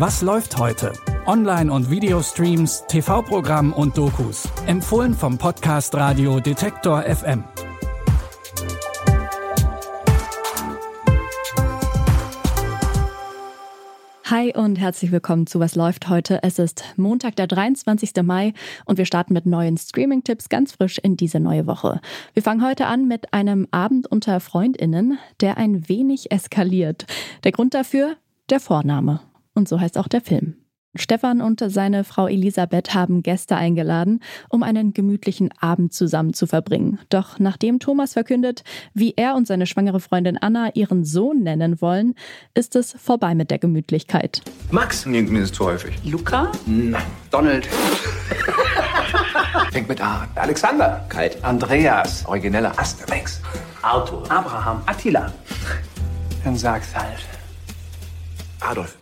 Was 0.00 0.22
läuft 0.22 0.56
heute? 0.56 0.94
Online- 1.26 1.70
und 1.70 1.90
Videostreams, 1.90 2.84
TV-Programm 2.88 3.74
und 3.74 3.98
Dokus. 3.98 4.48
Empfohlen 4.66 5.12
vom 5.12 5.36
Podcast 5.36 5.94
Radio 5.94 6.40
Detektor 6.40 7.02
FM. 7.02 7.44
Hi 14.24 14.54
und 14.56 14.76
herzlich 14.76 15.12
willkommen 15.12 15.46
zu 15.46 15.60
Was 15.60 15.74
läuft 15.74 16.08
heute. 16.08 16.42
Es 16.42 16.58
ist 16.58 16.82
Montag, 16.96 17.36
der 17.36 17.46
23. 17.46 18.22
Mai 18.22 18.54
und 18.86 18.96
wir 18.96 19.04
starten 19.04 19.34
mit 19.34 19.44
neuen 19.44 19.76
Streaming-Tipps 19.76 20.48
ganz 20.48 20.72
frisch 20.72 20.96
in 20.96 21.18
diese 21.18 21.40
neue 21.40 21.66
Woche. 21.66 22.00
Wir 22.32 22.42
fangen 22.42 22.64
heute 22.64 22.86
an 22.86 23.06
mit 23.06 23.34
einem 23.34 23.68
Abend 23.70 24.06
unter 24.06 24.40
FreundInnen, 24.40 25.18
der 25.42 25.58
ein 25.58 25.90
wenig 25.90 26.32
eskaliert. 26.32 27.04
Der 27.44 27.52
Grund 27.52 27.74
dafür? 27.74 28.16
Der 28.48 28.60
Vorname. 28.60 29.20
Und 29.60 29.68
so 29.68 29.78
heißt 29.78 29.98
auch 29.98 30.08
der 30.08 30.22
Film. 30.22 30.54
Stefan 30.94 31.42
und 31.42 31.62
seine 31.66 32.02
Frau 32.02 32.26
Elisabeth 32.26 32.94
haben 32.94 33.22
Gäste 33.22 33.56
eingeladen, 33.56 34.20
um 34.48 34.62
einen 34.62 34.94
gemütlichen 34.94 35.50
Abend 35.60 35.92
zusammen 35.92 36.32
zu 36.32 36.46
verbringen. 36.46 36.98
Doch 37.10 37.38
nachdem 37.38 37.78
Thomas 37.78 38.14
verkündet, 38.14 38.64
wie 38.94 39.12
er 39.18 39.34
und 39.34 39.46
seine 39.46 39.66
schwangere 39.66 40.00
Freundin 40.00 40.38
Anna 40.38 40.74
ihren 40.74 41.04
Sohn 41.04 41.42
nennen 41.42 41.82
wollen, 41.82 42.14
ist 42.54 42.74
es 42.74 42.92
vorbei 42.92 43.34
mit 43.34 43.50
der 43.50 43.58
Gemütlichkeit. 43.58 44.40
Max? 44.70 45.04
Nee, 45.04 45.20
mir 45.20 45.42
ist 45.42 45.56
zu 45.56 45.66
häufig. 45.66 45.94
Luca? 46.02 46.50
Nein. 46.64 47.02
Donald? 47.30 47.66
Fängt 49.72 49.90
mit 49.90 50.00
A 50.00 50.22
an. 50.22 50.28
Alexander? 50.36 51.04
Kalt. 51.10 51.36
Andreas? 51.44 52.24
Origineller 52.24 52.72
Asterix. 52.78 53.42
Arthur? 53.82 54.22
Abraham? 54.30 54.80
Attila? 54.86 55.30
Dann 56.44 56.56
sag's 56.56 56.96
halt. 56.96 57.18
Adolf. 58.60 58.96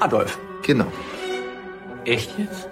Adolf. 0.00 0.38
Genau. 0.62 0.86
Echt 2.04 2.38
jetzt? 2.38 2.68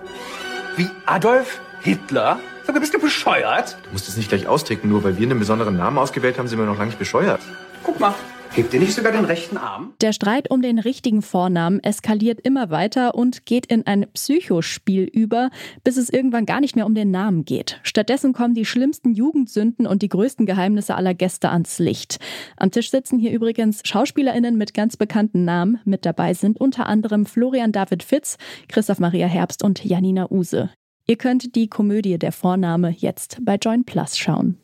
Wie 0.77 0.89
Adolf 1.07 1.61
Hitler? 1.81 2.39
Sag 2.65 2.75
mal, 2.75 2.81
bist 2.81 2.95
du 2.95 2.99
bescheuert? 2.99 3.79
Du 3.85 3.91
musst 3.93 4.09
es 4.09 4.17
nicht 4.17 4.29
gleich 4.29 4.47
austricken, 4.47 4.91
nur 4.91 5.05
weil 5.05 5.19
wir 5.19 5.27
einen 5.27 5.39
besonderen 5.39 5.77
Namen 5.77 5.99
ausgewählt 5.99 6.39
haben, 6.39 6.49
sind 6.49 6.59
wir 6.59 6.67
noch 6.67 6.79
lange 6.79 6.87
nicht 6.87 6.99
bescheuert. 6.99 7.41
Guck 7.83 8.01
mal. 8.01 8.15
Hebt 8.53 8.73
dir 8.73 8.81
nicht 8.81 8.95
sogar 8.95 9.13
den 9.13 9.25
rechten 9.25 9.57
Arm? 9.57 9.95
Der 10.01 10.13
Streit 10.13 10.51
um 10.51 10.63
den 10.63 10.79
richtigen 10.79 11.23
Vornamen 11.23 11.81
eskaliert 11.81 12.41
immer 12.41 12.71
weiter 12.71 13.15
und 13.15 13.45
geht 13.47 13.67
in 13.67 13.87
ein 13.87 14.07
Psychospiel 14.13 15.05
über, 15.05 15.51
bis 15.85 15.97
es 15.97 16.09
irgendwann 16.09 16.47
gar 16.47 16.61
nicht 16.61 16.77
mehr 16.77 16.87
um 16.87 16.95
den 16.95 17.11
Namen 17.11 17.45
geht. 17.45 17.81
Stattdessen 17.83 18.33
kommen 18.33 18.55
die 18.55 18.65
schlimmsten 18.65 19.13
Jugendsünden 19.13 19.87
und 19.87 20.03
die 20.03 20.09
größten 20.09 20.47
Geheimnisse 20.47 20.95
aller 20.95 21.15
Gäste 21.15 21.51
ans 21.51 21.79
Licht. 21.79 22.19
Am 22.57 22.71
Tisch 22.71 22.91
sitzen 22.91 23.19
hier 23.19 23.33
übrigens 23.33 23.83
SchauspielerInnen 23.85 24.57
mit 24.57 24.75
ganz 24.75 24.97
bekannten 24.97 25.45
Namen. 25.45 25.81
Mit 25.85 26.07
dabei 26.07 26.35
sind 26.35 26.61
unter 26.61 26.87
anderem 26.87 27.27
Florian 27.27 27.73
David 27.73 28.03
Fitz, 28.03 28.39
Christoph 28.69 29.01
Maria 29.01 29.27
Herbst 29.27 29.63
und 29.63 29.85
Janina 29.85 30.31
Use. 30.31 30.71
Ihr 31.07 31.17
könnt 31.17 31.55
die 31.55 31.69
Komödie 31.69 32.19
Der 32.19 32.33
Vorname 32.33 32.91
jetzt 32.91 33.39
bei 33.45 33.57
Join 33.57 33.85
Plus 33.85 34.19
schauen. 34.19 34.59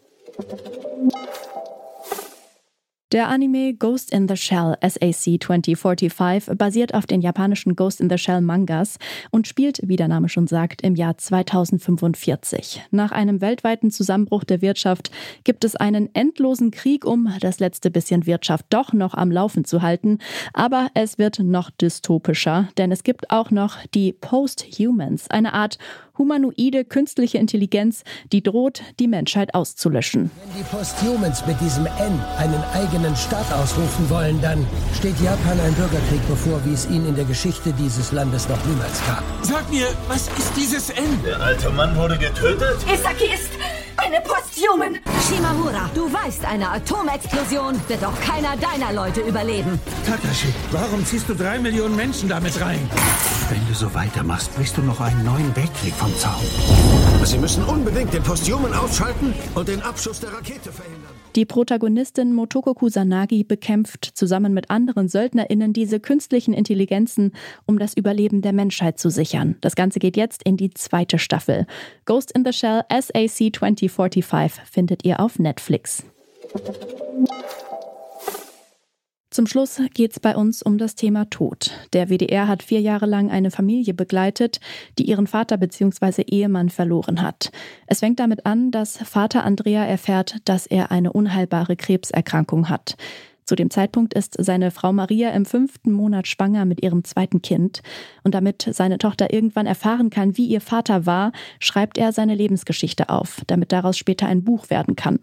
Der 3.12 3.28
Anime 3.28 3.74
Ghost 3.74 4.10
in 4.10 4.26
the 4.26 4.38
Shell 4.38 4.78
SAC 4.80 5.38
2045 5.38 6.56
basiert 6.56 6.94
auf 6.94 7.04
den 7.04 7.20
japanischen 7.20 7.76
Ghost 7.76 8.00
in 8.00 8.08
the 8.08 8.16
Shell 8.16 8.40
Mangas 8.40 8.96
und 9.30 9.46
spielt, 9.46 9.80
wie 9.82 9.96
der 9.96 10.08
Name 10.08 10.30
schon 10.30 10.46
sagt, 10.46 10.80
im 10.80 10.94
Jahr 10.94 11.18
2045. 11.18 12.80
Nach 12.90 13.12
einem 13.12 13.42
weltweiten 13.42 13.90
Zusammenbruch 13.90 14.44
der 14.44 14.62
Wirtschaft 14.62 15.10
gibt 15.44 15.64
es 15.64 15.76
einen 15.76 16.08
endlosen 16.14 16.70
Krieg, 16.70 17.04
um 17.04 17.30
das 17.40 17.60
letzte 17.60 17.90
bisschen 17.90 18.24
Wirtschaft 18.24 18.64
doch 18.70 18.94
noch 18.94 19.12
am 19.12 19.30
Laufen 19.30 19.66
zu 19.66 19.82
halten. 19.82 20.16
Aber 20.54 20.88
es 20.94 21.18
wird 21.18 21.38
noch 21.38 21.68
dystopischer, 21.68 22.70
denn 22.78 22.92
es 22.92 23.04
gibt 23.04 23.30
auch 23.30 23.50
noch 23.50 23.76
die 23.92 24.14
Post-Humans, 24.14 25.28
eine 25.28 25.52
Art 25.52 25.76
humanoide 26.18 26.84
künstliche 26.84 27.38
Intelligenz, 27.38 28.04
die 28.32 28.42
droht, 28.42 28.82
die 29.00 29.08
Menschheit 29.08 29.54
auszulöschen. 29.54 30.30
Wenn 30.46 30.62
die 30.62 30.68
Posthumans 30.68 31.46
mit 31.46 31.60
diesem 31.60 31.86
N 31.86 32.20
einen 32.38 32.62
eigenen 32.74 33.01
Staat 33.16 33.52
ausrufen 33.52 34.08
wollen, 34.08 34.40
dann 34.40 34.66
steht 34.96 35.20
Japan 35.20 35.58
ein 35.60 35.74
Bürgerkrieg 35.74 36.26
bevor, 36.28 36.64
wie 36.64 36.72
es 36.72 36.86
ihn 36.86 37.06
in 37.06 37.16
der 37.16 37.24
Geschichte 37.24 37.72
dieses 37.72 38.12
Landes 38.12 38.48
noch 38.48 38.64
niemals 38.64 39.00
gab. 39.06 39.22
Sag 39.42 39.68
mir, 39.70 39.86
was 40.08 40.28
ist 40.38 40.52
dieses 40.56 40.90
N? 40.90 41.22
Der 41.24 41.40
alte 41.40 41.70
Mann 41.70 41.96
wurde 41.96 42.16
getötet? 42.16 42.78
Isaki 42.86 43.34
ist 43.34 43.50
eine 43.96 44.20
Posthuman. 44.20 44.98
Shimamura, 45.28 45.90
du 45.94 46.12
weißt, 46.12 46.44
eine 46.44 46.68
Atomexplosion 46.70 47.80
wird 47.88 48.04
auch 48.04 48.18
keiner 48.20 48.56
deiner 48.56 48.92
Leute 48.92 49.20
überleben. 49.20 49.78
Takashi, 50.06 50.52
warum 50.70 51.04
ziehst 51.04 51.28
du 51.28 51.34
drei 51.34 51.58
Millionen 51.58 51.96
Menschen 51.96 52.28
damit 52.28 52.60
rein? 52.60 52.88
Wenn 53.50 53.66
du 53.68 53.74
so 53.74 53.92
weitermachst, 53.94 54.54
brichst 54.56 54.76
du 54.76 54.82
noch 54.82 55.00
einen 55.00 55.24
neuen 55.24 55.54
Weltkrieg 55.54 55.94
vom 55.94 56.16
Zaun. 56.18 56.42
Sie 57.24 57.38
müssen 57.38 57.64
unbedingt 57.64 58.12
den 58.12 58.22
Posthuman 58.22 58.74
ausschalten 58.74 59.34
und 59.54 59.68
den 59.68 59.82
Abschuss 59.82 60.20
der 60.20 60.32
Rakete 60.32 60.72
verhindern. 60.72 61.21
Die 61.34 61.46
Protagonistin 61.46 62.34
Motoko 62.34 62.74
Kusanagi 62.74 63.42
bekämpft 63.44 64.04
zusammen 64.04 64.52
mit 64.52 64.70
anderen 64.70 65.08
SöldnerInnen 65.08 65.72
diese 65.72 65.98
künstlichen 65.98 66.52
Intelligenzen, 66.52 67.32
um 67.64 67.78
das 67.78 67.94
Überleben 67.94 68.42
der 68.42 68.52
Menschheit 68.52 68.98
zu 68.98 69.08
sichern. 69.08 69.56
Das 69.62 69.74
Ganze 69.74 69.98
geht 69.98 70.18
jetzt 70.18 70.42
in 70.42 70.58
die 70.58 70.70
zweite 70.70 71.18
Staffel. 71.18 71.66
Ghost 72.04 72.32
in 72.32 72.44
the 72.44 72.52
Shell 72.52 72.84
SAC 72.90 73.54
2045 73.56 74.62
findet 74.70 75.04
ihr 75.04 75.20
auf 75.20 75.38
Netflix. 75.38 76.04
Zum 79.32 79.46
Schluss 79.46 79.80
geht 79.94 80.12
es 80.12 80.20
bei 80.20 80.36
uns 80.36 80.62
um 80.62 80.76
das 80.76 80.94
Thema 80.94 81.24
Tod. 81.30 81.70
Der 81.94 82.10
WDR 82.10 82.48
hat 82.48 82.62
vier 82.62 82.82
Jahre 82.82 83.06
lang 83.06 83.30
eine 83.30 83.50
Familie 83.50 83.94
begleitet, 83.94 84.60
die 84.98 85.08
ihren 85.08 85.26
Vater 85.26 85.56
bzw. 85.56 86.20
Ehemann 86.26 86.68
verloren 86.68 87.22
hat. 87.22 87.50
Es 87.86 88.00
fängt 88.00 88.20
damit 88.20 88.44
an, 88.44 88.70
dass 88.70 88.98
Vater 88.98 89.44
Andrea 89.44 89.86
erfährt, 89.86 90.36
dass 90.44 90.66
er 90.66 90.90
eine 90.90 91.14
unheilbare 91.14 91.76
Krebserkrankung 91.76 92.68
hat. 92.68 92.98
Zu 93.46 93.54
dem 93.54 93.70
Zeitpunkt 93.70 94.12
ist 94.12 94.36
seine 94.38 94.70
Frau 94.70 94.92
Maria 94.92 95.30
im 95.30 95.46
fünften 95.46 95.92
Monat 95.92 96.28
schwanger 96.28 96.66
mit 96.66 96.82
ihrem 96.82 97.02
zweiten 97.02 97.40
Kind. 97.40 97.80
Und 98.24 98.34
damit 98.34 98.68
seine 98.70 98.98
Tochter 98.98 99.32
irgendwann 99.32 99.66
erfahren 99.66 100.10
kann, 100.10 100.36
wie 100.36 100.44
ihr 100.44 100.60
Vater 100.60 101.06
war, 101.06 101.32
schreibt 101.58 101.96
er 101.96 102.12
seine 102.12 102.34
Lebensgeschichte 102.34 103.08
auf, 103.08 103.40
damit 103.46 103.72
daraus 103.72 103.96
später 103.96 104.26
ein 104.26 104.44
Buch 104.44 104.68
werden 104.68 104.94
kann. 104.94 105.20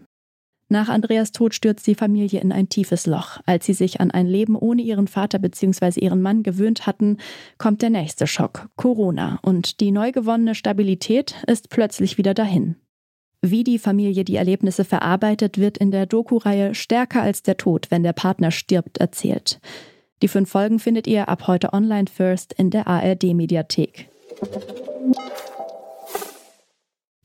Nach 0.72 0.88
Andreas 0.88 1.31
Tod 1.31 1.56
stürzt 1.56 1.88
die 1.88 1.96
Familie 1.96 2.40
in 2.41 2.52
ein 2.52 2.69
tiefes 2.69 3.07
Loch. 3.07 3.40
Als 3.47 3.66
sie 3.66 3.74
sich 3.74 4.00
an 4.00 4.12
ein 4.12 4.28
Leben 4.28 4.56
ohne 4.56 4.84
ihren 4.84 5.07
Vater 5.07 5.40
bzw. 5.40 6.00
ihren 6.00 6.22
Mann 6.22 6.44
gewöhnt 6.44 6.85
hatten, 6.85 7.18
kommt 7.57 7.81
der 7.81 7.90
nächste 7.90 8.28
Schock, 8.28 8.69
Corona, 8.75 9.40
und 9.41 9.79
die 9.79 9.90
neu 9.90 10.12
gewonnene 10.12 10.53
Stabilität 10.53 11.34
ist 11.47 11.69
plötzlich 11.69 12.19
wieder 12.19 12.35
dahin. 12.35 12.75
Wie 13.41 13.63
die 13.63 13.79
Familie 13.79 14.24
die 14.24 14.35
Erlebnisse 14.35 14.85
verarbeitet, 14.85 15.58
wird 15.58 15.79
in 15.79 15.90
der 15.90 16.06
Doku-Reihe 16.06 16.75
Stärker 16.75 17.24
als 17.24 17.41
der 17.41 17.58
Tod, 17.58 17.90
wenn 17.90 18.03
der 18.03 18.13
Partner 18.13 18.52
stirbt, 18.52 19.00
erzählt. 19.00 19.59
Die 20.22 20.28
fünf 20.28 20.52
Folgen 20.52 20.78
findet 20.78 21.08
ihr 21.08 21.29
ab 21.29 21.47
heute 21.47 21.74
online 21.74 22.08
first 22.13 22.53
in 22.53 22.69
der 22.69 22.85
ARD-Mediathek. 22.88 24.09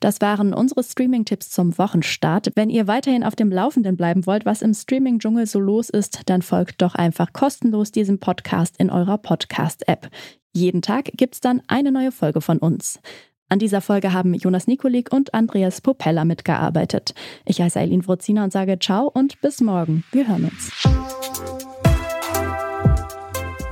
Das 0.04 0.20
waren 0.20 0.52
unsere 0.52 0.84
Streaming-Tipps 0.84 1.48
zum 1.48 1.78
Wochenstart. 1.78 2.50
Wenn 2.56 2.68
ihr 2.68 2.86
weiterhin 2.86 3.24
auf 3.24 3.36
dem 3.36 3.50
Laufenden 3.50 3.96
bleiben 3.96 4.26
wollt, 4.26 4.44
was 4.44 4.60
im 4.60 4.74
Streaming-Dschungel 4.74 5.46
so 5.46 5.58
los 5.58 5.88
ist, 5.88 6.20
dann 6.26 6.42
folgt 6.42 6.82
doch 6.82 6.94
einfach 6.94 7.32
kostenlos 7.32 7.90
diesem 7.90 8.18
Podcast 8.18 8.76
in 8.76 8.90
eurer 8.90 9.16
Podcast-App. 9.16 10.10
Jeden 10.52 10.82
Tag 10.82 11.06
gibt's 11.14 11.40
dann 11.40 11.62
eine 11.68 11.90
neue 11.90 12.12
Folge 12.12 12.42
von 12.42 12.58
uns. 12.58 13.00
An 13.48 13.58
dieser 13.58 13.80
Folge 13.80 14.12
haben 14.12 14.34
Jonas 14.34 14.66
Nikolik 14.66 15.10
und 15.10 15.32
Andreas 15.32 15.80
Popella 15.80 16.26
mitgearbeitet. 16.26 17.14
Ich 17.46 17.62
heiße 17.62 17.80
Eileen 17.80 18.06
Wrozina 18.06 18.44
und 18.44 18.52
sage 18.52 18.78
Ciao 18.78 19.08
und 19.08 19.40
bis 19.40 19.62
morgen. 19.62 20.04
Wir 20.12 20.28
hören 20.28 20.44
uns. 20.44 20.70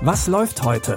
Was 0.01 0.29
läuft 0.29 0.65
heute? 0.65 0.97